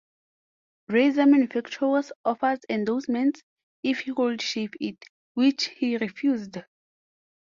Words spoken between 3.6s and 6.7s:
if he would shave it, which he refused.